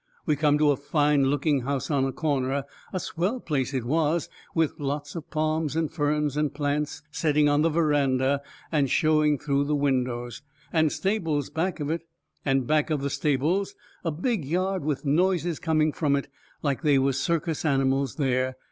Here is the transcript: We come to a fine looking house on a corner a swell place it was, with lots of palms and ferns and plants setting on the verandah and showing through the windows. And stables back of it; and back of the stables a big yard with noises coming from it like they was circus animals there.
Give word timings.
We 0.25 0.35
come 0.35 0.57
to 0.57 0.71
a 0.71 0.77
fine 0.77 1.25
looking 1.25 1.59
house 1.59 1.91
on 1.91 2.05
a 2.05 2.11
corner 2.11 2.65
a 2.91 2.99
swell 2.99 3.39
place 3.39 3.71
it 3.71 3.83
was, 3.83 4.29
with 4.55 4.79
lots 4.79 5.13
of 5.13 5.29
palms 5.29 5.75
and 5.75 5.93
ferns 5.93 6.35
and 6.35 6.51
plants 6.51 7.03
setting 7.11 7.47
on 7.47 7.61
the 7.61 7.69
verandah 7.69 8.41
and 8.71 8.89
showing 8.89 9.37
through 9.37 9.65
the 9.65 9.75
windows. 9.75 10.41
And 10.73 10.91
stables 10.91 11.51
back 11.51 11.79
of 11.79 11.91
it; 11.91 12.01
and 12.43 12.65
back 12.65 12.89
of 12.89 13.01
the 13.03 13.11
stables 13.11 13.75
a 14.03 14.09
big 14.09 14.43
yard 14.43 14.83
with 14.83 15.05
noises 15.05 15.59
coming 15.59 15.91
from 15.93 16.15
it 16.15 16.29
like 16.63 16.81
they 16.81 16.97
was 16.97 17.19
circus 17.19 17.63
animals 17.63 18.15
there. 18.15 18.55